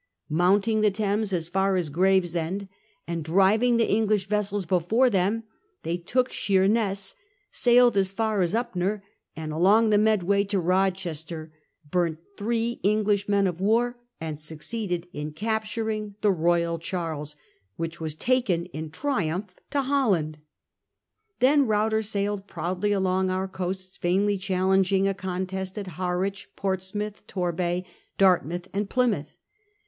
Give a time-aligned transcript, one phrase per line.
[0.31, 2.67] Mounting the Thames as far as Gravesend,
[3.07, 5.43] and driving The Dutch the English vessels before them,
[5.83, 7.15] they took Thames* 16 Sheerness,
[7.51, 9.03] sailed as far as Upnor,
[9.35, 10.37] and along June 7, 1667.
[10.41, 11.53] the Medway to Rochester,
[11.91, 17.35] burnt three English men of war, and succeeded in capturing the 'Royal Charles,'
[17.75, 20.39] which was taken in triumph to Holland.
[21.37, 27.85] Then Ruyter sailed proudly along our coasts, vainly challenging a contest at Harwich, Portsmouth, Torbay,
[28.17, 29.37] Dartmouth, and Plymouth.